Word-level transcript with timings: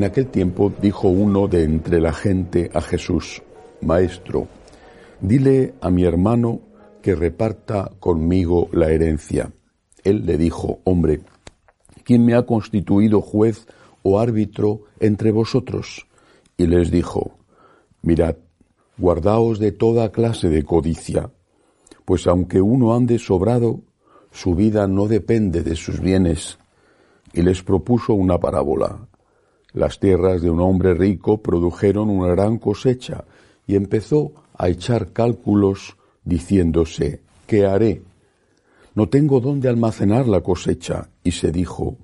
En 0.00 0.04
aquel 0.04 0.28
tiempo 0.28 0.72
dijo 0.80 1.08
uno 1.08 1.46
de 1.46 1.62
entre 1.62 2.00
la 2.00 2.14
gente 2.14 2.70
a 2.72 2.80
Jesús, 2.80 3.42
Maestro, 3.82 4.48
dile 5.20 5.74
a 5.82 5.90
mi 5.90 6.04
hermano 6.04 6.62
que 7.02 7.14
reparta 7.14 7.90
conmigo 8.00 8.70
la 8.72 8.90
herencia. 8.90 9.52
Él 10.02 10.24
le 10.24 10.38
dijo, 10.38 10.78
Hombre, 10.84 11.20
¿quién 12.02 12.24
me 12.24 12.34
ha 12.34 12.46
constituido 12.46 13.20
juez 13.20 13.66
o 14.02 14.18
árbitro 14.18 14.84
entre 15.00 15.32
vosotros? 15.32 16.06
Y 16.56 16.66
les 16.66 16.90
dijo, 16.90 17.32
Mirad, 18.00 18.36
guardaos 18.96 19.58
de 19.58 19.72
toda 19.72 20.12
clase 20.12 20.48
de 20.48 20.62
codicia, 20.62 21.30
pues 22.06 22.26
aunque 22.26 22.62
uno 22.62 22.94
ande 22.94 23.18
sobrado, 23.18 23.82
su 24.30 24.54
vida 24.54 24.86
no 24.86 25.08
depende 25.08 25.62
de 25.62 25.76
sus 25.76 26.00
bienes. 26.00 26.58
Y 27.34 27.42
les 27.42 27.62
propuso 27.62 28.14
una 28.14 28.38
parábola. 28.38 29.09
Las 29.72 30.00
tierras 30.00 30.42
de 30.42 30.50
un 30.50 30.60
hombre 30.60 30.94
rico 30.94 31.38
produjeron 31.38 32.10
una 32.10 32.28
gran 32.28 32.58
cosecha, 32.58 33.24
y 33.66 33.76
empezó 33.76 34.32
a 34.58 34.68
echar 34.68 35.12
cálculos 35.12 35.96
diciéndose, 36.24 37.20
¿qué 37.46 37.66
haré? 37.66 38.02
No 38.94 39.08
tengo 39.08 39.40
dónde 39.40 39.68
almacenar 39.68 40.26
la 40.26 40.40
cosecha. 40.40 41.08
Y 41.22 41.32
se 41.32 41.52
dijo, 41.52 41.96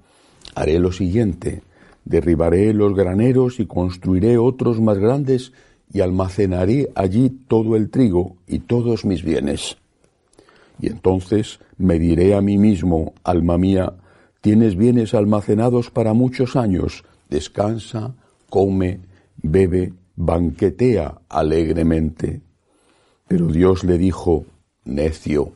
haré 0.54 0.78
lo 0.78 0.92
siguiente, 0.92 1.62
derribaré 2.04 2.72
los 2.72 2.94
graneros 2.94 3.58
y 3.58 3.66
construiré 3.66 4.38
otros 4.38 4.80
más 4.80 4.98
grandes 4.98 5.52
y 5.92 6.00
almacenaré 6.00 6.90
allí 6.94 7.30
todo 7.48 7.76
el 7.76 7.90
trigo 7.90 8.36
y 8.46 8.60
todos 8.60 9.04
mis 9.04 9.24
bienes. 9.24 9.76
Y 10.80 10.88
entonces 10.88 11.58
me 11.78 11.98
diré 11.98 12.34
a 12.34 12.40
mí 12.40 12.58
mismo, 12.58 13.14
alma 13.24 13.58
mía, 13.58 13.94
tienes 14.40 14.76
bienes 14.76 15.14
almacenados 15.14 15.90
para 15.90 16.12
muchos 16.12 16.54
años, 16.54 17.02
descansa, 17.28 18.14
come, 18.48 19.00
bebe, 19.36 19.92
banquetea 20.14 21.22
alegremente. 21.28 22.42
Pero 23.28 23.46
Dios 23.46 23.84
le 23.84 23.98
dijo, 23.98 24.46
necio, 24.84 25.52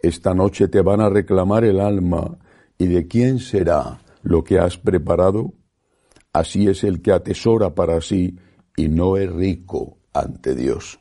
esta 0.00 0.34
noche 0.34 0.68
te 0.68 0.80
van 0.80 1.00
a 1.00 1.10
reclamar 1.10 1.64
el 1.64 1.80
alma, 1.80 2.38
¿y 2.78 2.86
de 2.86 3.06
quién 3.06 3.38
será 3.38 4.00
lo 4.22 4.44
que 4.44 4.58
has 4.58 4.78
preparado? 4.78 5.52
Así 6.32 6.68
es 6.68 6.84
el 6.84 7.02
que 7.02 7.12
atesora 7.12 7.74
para 7.74 8.00
sí 8.00 8.38
y 8.76 8.88
no 8.88 9.16
es 9.16 9.30
rico 9.30 9.98
ante 10.12 10.54
Dios. 10.54 11.00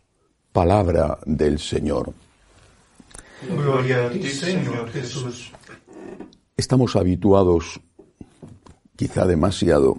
Palabra 0.52 1.20
del 1.26 1.60
Señor. 1.60 2.14
Gloria 3.48 4.08
a 4.08 4.10
ti, 4.10 4.24
Señor 4.24 4.90
Jesús. 4.92 5.52
Estamos 6.58 6.96
habituados, 6.96 7.80
quizá 9.00 9.26
demasiado, 9.26 9.98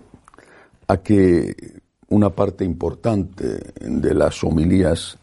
a 0.87 0.99
que 0.99 1.81
una 2.11 2.29
parte 2.29 2.67
importante 2.67 3.73
de 3.81 4.13
las 4.13 4.45
homilías 4.45 5.17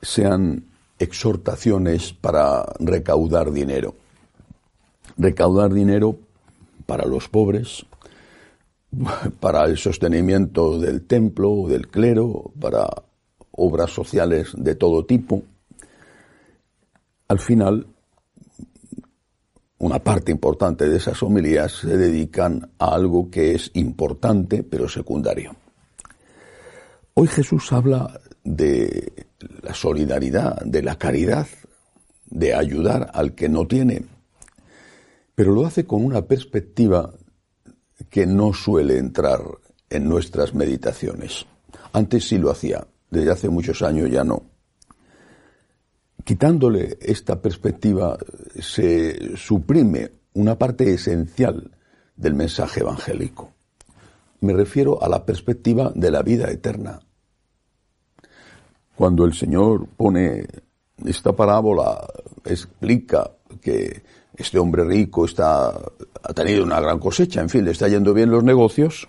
sean 0.00 0.64
exhortaciones 0.98 2.12
para 2.14 2.64
recaudar 2.80 3.52
dinero. 3.52 3.94
Recaudar 5.16 5.72
dinero 5.72 6.18
para 6.84 7.06
los 7.06 7.28
pobres, 7.28 7.86
para 9.38 9.66
el 9.66 9.78
sostenimiento 9.78 10.80
del 10.80 11.06
templo, 11.06 11.68
del 11.68 11.86
clero, 11.86 12.50
para 12.60 12.88
obras 13.52 13.92
sociales 13.92 14.50
de 14.56 14.74
todo 14.74 15.04
tipo. 15.04 15.44
Al 17.28 17.38
final, 17.38 17.86
una 19.82 19.98
parte 19.98 20.30
importante 20.30 20.88
de 20.88 20.96
esas 20.96 21.20
homilías 21.24 21.72
se 21.72 21.96
dedican 21.96 22.70
a 22.78 22.94
algo 22.94 23.28
que 23.28 23.56
es 23.56 23.72
importante 23.74 24.62
pero 24.62 24.88
secundario. 24.88 25.56
Hoy 27.14 27.26
Jesús 27.26 27.72
habla 27.72 28.20
de 28.44 29.26
la 29.60 29.74
solidaridad, 29.74 30.62
de 30.64 30.82
la 30.82 30.96
caridad, 30.96 31.48
de 32.26 32.54
ayudar 32.54 33.10
al 33.12 33.34
que 33.34 33.48
no 33.48 33.66
tiene, 33.66 34.04
pero 35.34 35.50
lo 35.50 35.66
hace 35.66 35.84
con 35.84 36.04
una 36.04 36.22
perspectiva 36.22 37.12
que 38.08 38.24
no 38.24 38.54
suele 38.54 38.98
entrar 38.98 39.40
en 39.90 40.08
nuestras 40.08 40.54
meditaciones. 40.54 41.44
Antes 41.92 42.28
sí 42.28 42.38
lo 42.38 42.52
hacía, 42.52 42.86
desde 43.10 43.32
hace 43.32 43.48
muchos 43.48 43.82
años 43.82 44.08
ya 44.12 44.22
no. 44.22 44.51
Quitándole 46.24 46.98
esta 47.00 47.40
perspectiva 47.40 48.16
se 48.60 49.36
suprime 49.36 50.10
una 50.34 50.56
parte 50.56 50.92
esencial 50.92 51.70
del 52.16 52.34
mensaje 52.34 52.80
evangélico. 52.80 53.52
Me 54.40 54.52
refiero 54.52 55.02
a 55.02 55.08
la 55.08 55.24
perspectiva 55.24 55.92
de 55.94 56.10
la 56.10 56.22
vida 56.22 56.50
eterna. 56.50 57.00
Cuando 58.94 59.24
el 59.24 59.34
Señor 59.34 59.88
pone 59.96 60.46
esta 61.04 61.34
parábola, 61.34 62.06
explica 62.44 63.30
que 63.60 64.02
este 64.36 64.58
hombre 64.58 64.84
rico 64.84 65.24
está, 65.24 65.70
ha 65.70 66.34
tenido 66.34 66.64
una 66.64 66.80
gran 66.80 66.98
cosecha, 66.98 67.40
en 67.40 67.48
fin, 67.48 67.64
le 67.64 67.72
está 67.72 67.88
yendo 67.88 68.14
bien 68.14 68.30
los 68.30 68.44
negocios 68.44 69.08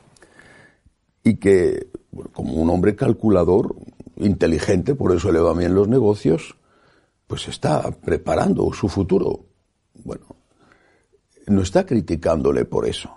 y 1.23 1.35
que, 1.35 1.87
como 2.31 2.53
un 2.53 2.69
hombre 2.69 2.95
calculador, 2.95 3.75
inteligente, 4.17 4.95
por 4.95 5.15
eso 5.15 5.31
le 5.31 5.39
va 5.39 5.53
bien 5.53 5.75
los 5.75 5.87
negocios, 5.87 6.55
pues 7.33 7.47
está 7.47 7.89
preparando 7.89 8.71
su 8.73 8.87
futuro. 8.87 9.47
Bueno, 10.03 10.35
no 11.47 11.63
está 11.63 11.83
criticándole 11.83 12.63
por 12.65 12.85
eso. 12.85 13.09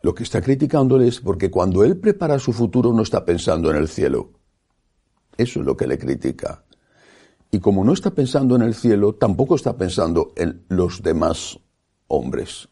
Lo 0.00 0.14
que 0.14 0.22
está 0.22 0.40
criticándole 0.40 1.08
es 1.08 1.20
porque 1.20 1.50
cuando 1.50 1.84
él 1.84 1.98
prepara 1.98 2.38
su 2.38 2.54
futuro 2.54 2.90
no 2.94 3.02
está 3.02 3.22
pensando 3.26 3.70
en 3.70 3.76
el 3.76 3.86
cielo. 3.86 4.30
Eso 5.36 5.60
es 5.60 5.66
lo 5.66 5.76
que 5.76 5.86
le 5.86 5.98
critica. 5.98 6.64
Y 7.50 7.60
como 7.60 7.84
no 7.84 7.92
está 7.92 8.12
pensando 8.12 8.56
en 8.56 8.62
el 8.62 8.74
cielo, 8.74 9.14
tampoco 9.16 9.54
está 9.54 9.76
pensando 9.76 10.32
en 10.34 10.64
los 10.70 11.02
demás 11.02 11.58
hombres. 12.06 12.66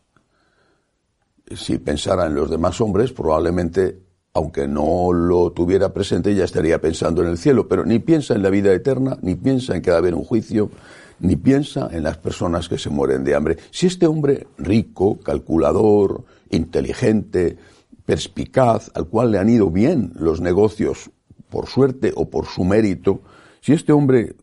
Si 1.55 1.77
pensara 1.77 2.29
en 2.29 2.35
los 2.35 2.49
demás 2.49 2.81
hombres, 2.81 3.13
probablemente, 3.13 4.07
aunque 4.33 4.69
no 4.69 5.13
lo 5.13 5.51
tuviera 5.53 5.93
presente, 5.93 6.35
ya 6.35 6.45
estaría 6.45 6.81
pensando 6.81 7.23
en 7.23 7.29
el 7.29 7.39
cielo, 7.39 7.67
pero 7.67 7.85
ni 7.85 7.99
piensa 7.99 8.35
en 8.35 8.43
la 8.43 8.51
vida 8.51 8.73
eterna, 8.73 9.19
ni 9.23 9.35
piensa 9.35 9.75
en 9.75 9.83
que 9.83 9.91
va 9.91 9.97
a 9.97 9.99
haber 9.99 10.15
un 10.15 10.25
juicio, 10.25 10.71
ni 11.19 11.37
piensa 11.37 11.89
en 11.93 12.05
las 12.05 12.17
personas 12.19 12.69
que 12.69 12.79
se 12.79 12.91
mueren 12.91 13.25
de 13.25 13.35
hambre. 13.35 13.57
Si 13.71 13.87
este 13.87 14.07
hombre 14.07 14.47
rico, 14.57 15.19
calculador, 15.21 16.25
inteligente, 16.51 17.59
perspicaz, 18.07 18.91
al 18.95 19.09
cual 19.09 19.33
le 19.33 19.39
han 19.39 19.49
ido 19.49 19.71
bien 19.71 20.13
los 20.15 20.41
negocios 20.41 21.11
por 21.49 21.67
suerte 21.67 22.13
o 22.15 22.31
por 22.31 22.47
su 22.47 22.65
mérito, 22.65 23.23
si 23.61 23.73
este 23.73 23.93
hombre 23.93 24.37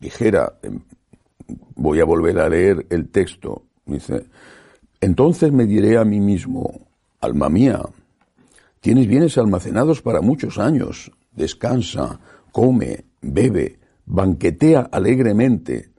dijera, 0.00 0.54
em, 0.62 0.80
voy 1.74 2.00
a 2.00 2.04
volver 2.04 2.38
a 2.38 2.48
leer 2.48 2.86
el 2.90 3.08
texto, 3.08 3.64
dice, 3.84 4.26
entonces 5.00 5.52
me 5.52 5.66
diré 5.66 5.98
a 5.98 6.04
mí 6.04 6.20
mismo, 6.20 6.86
alma 7.20 7.48
mía, 7.48 7.82
tienes 8.86 9.08
bienes 9.08 9.36
almacenados 9.36 10.00
para 10.00 10.20
muchos 10.20 10.58
años, 10.58 11.10
descansa, 11.32 12.20
come, 12.52 13.06
bebe, 13.20 13.80
banquetea 14.04 14.82
alegremente. 14.92 15.90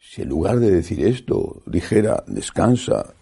Si 0.00 0.22
en 0.22 0.30
lugar 0.30 0.58
de 0.58 0.70
decir 0.70 1.04
esto 1.04 1.60
dijera, 1.66 2.24
descansa, 2.26 3.12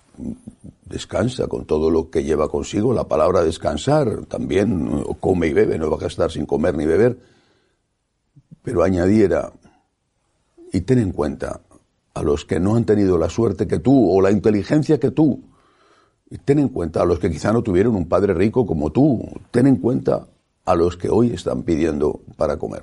descansa 0.85 1.49
con 1.49 1.65
todo 1.67 1.91
lo 1.91 2.11
que 2.11 2.23
lleva 2.23 2.49
consigo 2.49 2.95
la 2.95 3.09
palabra 3.09 3.43
descansar, 3.43 4.27
también 4.27 5.03
come 5.19 5.49
y 5.49 5.53
bebe, 5.53 5.77
no 5.77 5.91
va 5.91 6.05
a 6.05 6.07
estar 6.07 6.31
sin 6.31 6.47
comer 6.47 6.77
ni 6.77 6.87
beber, 6.87 7.19
pero 8.63 8.85
añadiera, 8.85 9.53
y 10.73 10.83
ten 10.83 11.01
en 11.01 11.11
cuenta 11.11 11.61
a 12.15 12.23
los 12.23 12.45
que 12.45 12.61
no 12.61 12.77
han 12.77 12.85
tenido 12.85 13.19
la 13.19 13.31
suerte 13.31 13.67
que 13.67 13.81
tú 13.81 14.17
o 14.17 14.21
la 14.21 14.31
inteligencia 14.31 15.01
que 15.01 15.11
tú. 15.11 15.50
Ten 16.45 16.59
en 16.59 16.69
cuenta 16.69 17.03
a 17.03 17.05
los 17.05 17.19
que 17.19 17.31
quizá 17.31 17.53
no 17.53 17.63
tuvieron 17.63 17.97
un 17.97 18.09
padre 18.09 18.35
rico 18.35 18.65
como 18.67 18.91
tú. 18.91 19.29
Ten 19.51 19.67
en 19.67 19.77
cuenta 19.77 20.27
a 20.65 20.75
los 20.75 20.97
que 20.97 21.09
hoy 21.09 21.33
están 21.33 21.63
pidiendo 21.63 22.21
para 22.37 22.57
comer. 22.57 22.83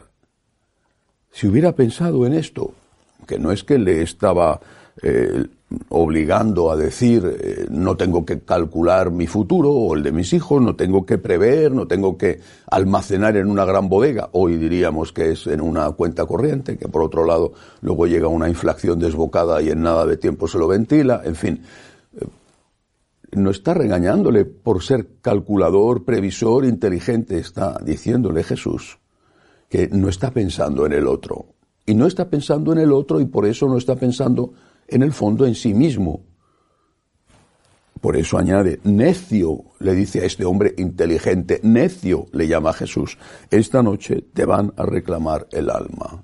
Si 1.31 1.47
hubiera 1.47 1.73
pensado 1.73 2.25
en 2.25 2.33
esto, 2.33 2.71
que 3.25 3.39
no 3.39 3.51
es 3.51 3.63
que 3.63 3.77
le 3.77 4.01
estaba 4.01 4.59
eh, 5.01 5.45
obligando 5.89 6.71
a 6.71 6.75
decir 6.75 7.37
eh, 7.39 7.67
no 7.69 7.97
tengo 7.97 8.25
que 8.25 8.39
calcular 8.39 9.11
mi 9.11 9.27
futuro 9.27 9.69
o 9.69 9.95
el 9.95 10.03
de 10.03 10.11
mis 10.11 10.33
hijos, 10.33 10.61
no 10.61 10.75
tengo 10.75 11.05
que 11.05 11.17
prever, 11.17 11.71
no 11.71 11.87
tengo 11.87 12.17
que 12.17 12.39
almacenar 12.67 13.37
en 13.37 13.49
una 13.49 13.65
gran 13.65 13.89
bodega, 13.89 14.29
hoy 14.31 14.57
diríamos 14.57 15.11
que 15.11 15.31
es 15.31 15.45
en 15.47 15.61
una 15.61 15.91
cuenta 15.91 16.25
corriente, 16.25 16.77
que 16.77 16.87
por 16.87 17.03
otro 17.03 17.25
lado 17.25 17.53
luego 17.81 18.07
llega 18.07 18.27
una 18.27 18.49
inflación 18.49 18.99
desbocada 18.99 19.61
y 19.61 19.69
en 19.69 19.81
nada 19.81 20.05
de 20.05 20.17
tiempo 20.17 20.47
se 20.47 20.57
lo 20.57 20.67
ventila, 20.67 21.21
en 21.23 21.35
fin. 21.35 21.61
No 23.31 23.51
está 23.51 23.73
regañándole 23.73 24.45
por 24.45 24.83
ser 24.83 25.07
calculador, 25.21 26.05
previsor, 26.05 26.65
inteligente, 26.65 27.37
está 27.37 27.77
diciéndole 27.83 28.43
Jesús 28.43 28.99
que 29.69 29.89
no 29.89 30.09
está 30.09 30.31
pensando 30.31 30.85
en 30.85 30.93
el 30.93 31.07
otro. 31.07 31.47
Y 31.85 31.93
no 31.93 32.05
está 32.05 32.29
pensando 32.29 32.73
en 32.73 32.79
el 32.79 32.91
otro 32.91 33.19
y 33.19 33.25
por 33.25 33.45
eso 33.45 33.67
no 33.67 33.77
está 33.77 33.95
pensando 33.95 34.53
en 34.87 35.03
el 35.03 35.13
fondo 35.13 35.45
en 35.45 35.55
sí 35.55 35.73
mismo. 35.73 36.23
Por 38.01 38.15
eso 38.15 38.37
añade, 38.37 38.79
necio, 38.83 39.63
le 39.79 39.95
dice 39.95 40.21
a 40.21 40.25
este 40.25 40.45
hombre 40.45 40.73
inteligente, 40.77 41.59
necio, 41.63 42.27
le 42.31 42.47
llama 42.47 42.69
a 42.69 42.73
Jesús, 42.73 43.17
esta 43.49 43.81
noche 43.81 44.21
te 44.33 44.45
van 44.45 44.73
a 44.77 44.85
reclamar 44.85 45.47
el 45.51 45.69
alma. 45.69 46.23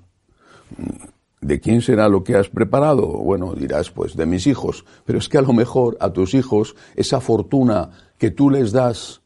¿De 1.44 1.60
quién 1.60 1.82
será 1.82 2.08
lo 2.08 2.24
que 2.24 2.36
has 2.36 2.48
preparado? 2.48 3.06
Bueno, 3.06 3.52
dirás, 3.52 3.90
pues 3.90 4.16
de 4.16 4.24
mis 4.24 4.46
hijos. 4.46 4.86
Pero 5.04 5.18
es 5.18 5.28
que 5.28 5.36
a 5.36 5.42
lo 5.42 5.52
mejor 5.52 5.94
a 6.00 6.10
tus 6.10 6.32
hijos 6.32 6.74
esa 6.96 7.20
fortuna 7.20 7.90
que 8.16 8.30
tú 8.30 8.48
les 8.48 8.72
das 8.72 9.20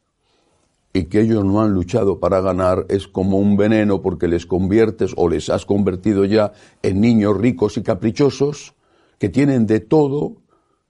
y 0.91 1.05
que 1.05 1.21
ellos 1.21 1.45
no 1.45 1.61
han 1.61 1.71
luchado 1.71 2.19
para 2.19 2.41
ganar 2.41 2.85
es 2.89 3.07
como 3.07 3.37
un 3.37 3.55
veneno 3.55 4.01
porque 4.01 4.27
les 4.27 4.45
conviertes 4.45 5.13
o 5.15 5.29
les 5.29 5.49
has 5.49 5.65
convertido 5.65 6.25
ya 6.25 6.51
en 6.83 6.99
niños 6.99 7.37
ricos 7.37 7.77
y 7.77 7.83
caprichosos 7.83 8.75
que 9.17 9.29
tienen 9.29 9.65
de 9.65 9.79
todo, 9.79 10.41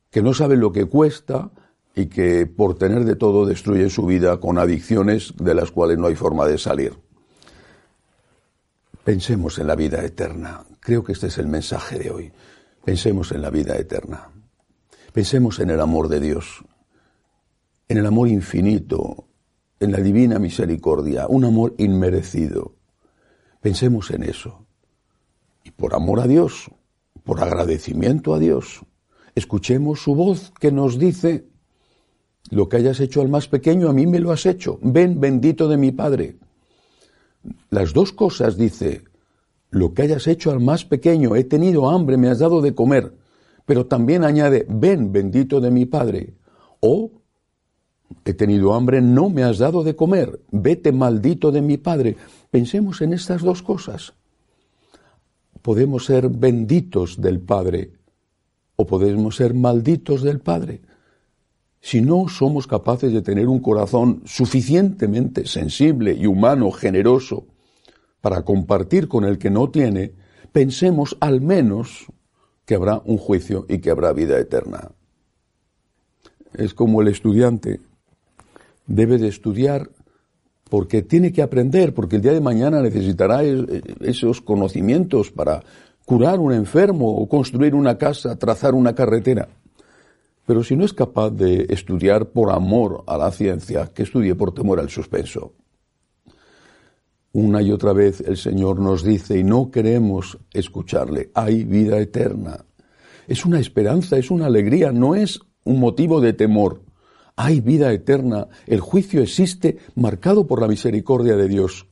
que 0.09 0.23
no 0.23 0.33
saben 0.33 0.59
lo 0.59 0.71
que 0.71 0.85
cuesta 0.85 1.51
y 1.93 2.07
que 2.07 2.47
por 2.47 2.73
tener 2.73 3.05
de 3.05 3.15
todo 3.15 3.45
destruyen 3.45 3.91
su 3.91 4.07
vida 4.07 4.39
con 4.39 4.57
adicciones 4.57 5.35
de 5.37 5.53
las 5.53 5.69
cuales 5.69 5.99
no 5.99 6.07
hay 6.07 6.15
forma 6.15 6.47
de 6.47 6.57
salir. 6.57 6.93
Pensemos 9.09 9.57
en 9.57 9.65
la 9.65 9.75
vida 9.75 10.05
eterna. 10.05 10.63
Creo 10.79 11.03
que 11.03 11.13
este 11.13 11.25
es 11.25 11.39
el 11.39 11.47
mensaje 11.47 11.97
de 11.97 12.11
hoy. 12.11 12.31
Pensemos 12.85 13.31
en 13.31 13.41
la 13.41 13.49
vida 13.49 13.75
eterna. 13.75 14.29
Pensemos 15.11 15.57
en 15.57 15.71
el 15.71 15.81
amor 15.81 16.09
de 16.09 16.19
Dios, 16.19 16.63
en 17.87 17.97
el 17.97 18.05
amor 18.05 18.27
infinito, 18.27 19.25
en 19.79 19.93
la 19.93 19.97
divina 19.97 20.37
misericordia, 20.37 21.25
un 21.27 21.43
amor 21.43 21.73
inmerecido. 21.79 22.75
Pensemos 23.59 24.11
en 24.11 24.21
eso. 24.21 24.67
Y 25.63 25.71
por 25.71 25.95
amor 25.95 26.19
a 26.19 26.27
Dios, 26.27 26.69
por 27.23 27.41
agradecimiento 27.41 28.35
a 28.35 28.37
Dios, 28.37 28.81
escuchemos 29.33 30.03
su 30.03 30.13
voz 30.13 30.53
que 30.59 30.71
nos 30.71 30.99
dice, 30.99 31.47
lo 32.51 32.69
que 32.69 32.77
hayas 32.77 32.99
hecho 32.99 33.21
al 33.21 33.29
más 33.29 33.47
pequeño, 33.47 33.89
a 33.89 33.93
mí 33.93 34.05
me 34.05 34.19
lo 34.19 34.31
has 34.31 34.45
hecho. 34.45 34.77
Ven 34.83 35.19
bendito 35.19 35.67
de 35.67 35.77
mi 35.77 35.91
Padre. 35.91 36.37
Las 37.69 37.93
dos 37.93 38.11
cosas 38.11 38.57
dice, 38.57 39.03
lo 39.69 39.93
que 39.93 40.03
hayas 40.03 40.27
hecho 40.27 40.51
al 40.51 40.59
más 40.59 40.85
pequeño, 40.85 41.35
he 41.35 41.43
tenido 41.43 41.89
hambre, 41.89 42.17
me 42.17 42.29
has 42.29 42.39
dado 42.39 42.61
de 42.61 42.75
comer. 42.75 43.13
Pero 43.65 43.85
también 43.85 44.23
añade, 44.23 44.65
ven 44.67 45.11
bendito 45.11 45.61
de 45.61 45.71
mi 45.71 45.85
Padre. 45.85 46.33
O 46.79 47.11
He 48.25 48.33
tenido 48.33 48.73
hambre, 48.73 49.01
no 49.01 49.29
me 49.29 49.43
has 49.43 49.57
dado 49.57 49.83
de 49.83 49.95
comer. 49.95 50.41
Vete 50.51 50.91
maldito 50.91 51.51
de 51.51 51.61
mi 51.61 51.77
Padre. 51.77 52.17
Pensemos 52.49 53.01
en 53.01 53.13
estas 53.13 53.41
dos 53.41 53.61
cosas. 53.61 54.13
Podemos 55.61 56.05
ser 56.05 56.29
benditos 56.29 57.21
del 57.21 57.39
Padre 57.39 57.93
o 58.75 58.85
podemos 58.85 59.35
ser 59.35 59.53
malditos 59.53 60.23
del 60.23 60.39
Padre. 60.39 60.81
Si 61.81 62.01
no 62.01 62.27
somos 62.27 62.67
capaces 62.67 63.13
de 63.13 63.21
tener 63.21 63.47
un 63.47 63.59
corazón 63.59 64.21
suficientemente 64.25 65.45
sensible 65.45 66.13
y 66.13 66.25
humano, 66.25 66.71
generoso, 66.71 67.45
para 68.21 68.41
compartir 68.43 69.07
con 69.07 69.23
el 69.23 69.37
que 69.37 69.49
no 69.49 69.69
tiene, 69.69 70.13
pensemos 70.51 71.15
al 71.21 71.41
menos 71.41 72.07
que 72.65 72.75
habrá 72.75 73.01
un 73.05 73.17
juicio 73.17 73.65
y 73.69 73.79
que 73.79 73.91
habrá 73.91 74.11
vida 74.13 74.37
eterna. 74.37 74.91
Es 76.53 76.73
como 76.73 77.01
el 77.01 77.07
estudiante 77.07 77.79
debe 78.85 79.17
de 79.17 79.27
estudiar 79.27 79.89
porque 80.69 81.01
tiene 81.01 81.31
que 81.31 81.41
aprender, 81.41 81.93
porque 81.93 82.17
el 82.17 82.21
día 82.21 82.33
de 82.33 82.41
mañana 82.41 82.81
necesitará 82.81 83.41
esos 84.01 84.41
conocimientos 84.41 85.31
para 85.31 85.63
curar 86.05 86.39
un 86.39 86.53
enfermo 86.53 87.15
o 87.17 87.27
construir 87.27 87.73
una 87.73 87.97
casa, 87.97 88.37
trazar 88.37 88.75
una 88.75 88.93
carretera. 88.93 89.47
Pero 90.49 90.63
si 90.63 90.75
no 90.75 90.83
es 90.83 90.93
capaz 90.93 91.29
de 91.29 91.67
estudiar 91.69 92.31
por 92.31 92.49
amor 92.49 93.03
a 93.05 93.19
la 93.19 93.29
ciencia, 93.29 93.91
que 93.93 94.01
estudie 94.01 94.33
por 94.33 94.51
temor 94.51 94.79
al 94.79 94.89
suspenso. 94.89 95.53
Una 97.33 97.61
y 97.61 97.71
otra 97.71 97.93
vez 97.93 98.19
el 98.21 98.35
Señor 98.35 98.79
nos 98.79 99.03
dice, 99.03 99.37
y 99.37 99.43
no 99.43 99.69
queremos 99.69 100.39
escucharle, 100.51 101.29
hay 101.35 101.65
vida 101.65 101.99
eterna. 101.99 102.65
Es 103.27 103.45
una 103.45 103.59
esperanza, 103.59 104.17
es 104.17 104.31
una 104.31 104.47
alegría, 104.47 104.91
no 104.91 105.13
es 105.13 105.39
un 105.65 105.79
motivo 105.79 106.19
de 106.19 106.33
temor 106.33 106.81
hay 107.41 107.61
vida 107.61 107.93
eterna, 107.93 108.49
el 108.67 108.81
juicio 108.81 109.21
existe 109.21 109.77
marcado 109.95 110.45
por 110.45 110.59
la 110.59 110.67
misericordia 110.67 111.37
de 111.37 111.47
Dios, 111.47 111.85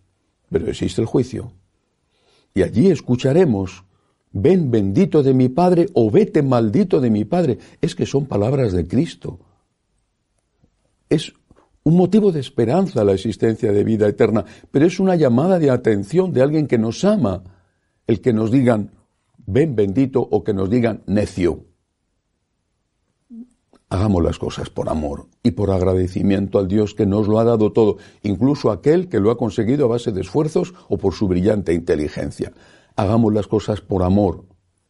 pero 0.49 0.67
existe 0.67 0.99
el 0.99 1.07
juicio. 1.07 1.53
Y 2.53 2.63
allí 2.63 2.89
escucharemos, 2.89 3.85
ven 4.41 4.71
bendito 4.71 5.23
de 5.23 5.33
mi 5.33 5.49
Padre 5.49 5.87
o 5.93 6.09
vete 6.11 6.41
maldito 6.41 7.01
de 7.01 7.09
mi 7.09 7.25
Padre. 7.25 7.57
Es 7.81 7.95
que 7.95 8.05
son 8.05 8.25
palabras 8.25 8.73
de 8.73 8.87
Cristo. 8.87 9.39
Es 11.09 11.33
un 11.83 11.95
motivo 11.95 12.31
de 12.31 12.41
esperanza 12.41 13.03
la 13.03 13.13
existencia 13.13 13.71
de 13.71 13.83
vida 13.83 14.07
eterna, 14.07 14.45
pero 14.71 14.85
es 14.85 14.99
una 14.99 15.15
llamada 15.15 15.57
de 15.57 15.71
atención 15.71 16.33
de 16.33 16.41
alguien 16.41 16.67
que 16.67 16.77
nos 16.77 17.03
ama, 17.05 17.43
el 18.05 18.19
que 18.19 18.33
nos 18.33 18.51
digan, 18.51 18.91
ven 19.45 19.75
bendito 19.75 20.19
o 20.21 20.43
que 20.43 20.53
nos 20.53 20.69
digan 20.69 21.03
necio. 21.07 21.63
Hagamos 23.89 24.21
las 24.21 24.37
cosas 24.37 24.69
por 24.69 24.89
amor 24.89 25.27
y 25.43 25.51
por 25.51 25.71
agradecimiento 25.71 26.59
al 26.59 26.67
Dios 26.67 26.93
que 26.93 27.05
nos 27.05 27.29
lo 27.29 27.39
ha 27.39 27.45
dado 27.45 27.71
todo, 27.71 27.95
incluso 28.21 28.69
aquel 28.69 29.07
que 29.07 29.21
lo 29.21 29.31
ha 29.31 29.37
conseguido 29.37 29.85
a 29.85 29.89
base 29.89 30.11
de 30.11 30.21
esfuerzos 30.21 30.73
o 30.89 30.97
por 30.97 31.13
su 31.13 31.29
brillante 31.29 31.73
inteligencia. 31.73 32.51
Hagamos 32.97 33.31
las 33.31 33.47
cosas 33.47 33.79
por 33.79 34.03
amor 34.03 34.43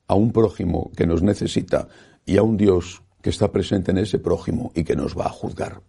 a 0.07 0.15
un 0.15 0.31
prójimo 0.31 0.92
que 0.95 1.06
nos 1.06 1.21
necesita 1.21 1.89
y 2.25 2.38
a 2.38 2.42
un 2.42 2.56
Dios 2.56 3.04
que 3.21 3.30
está 3.30 3.51
presente 3.51 3.92
en 3.92 3.98
ese 3.98 4.18
prójimo 4.18 4.71
y 4.74 4.86
que 4.86 4.95
nos 4.95 5.18
va 5.18 5.25
a 5.25 5.30
juzgar. 5.30 5.81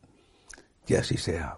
Que 0.84 0.98
así 0.98 1.16
sea. 1.16 1.56